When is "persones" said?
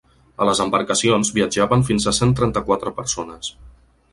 3.03-3.53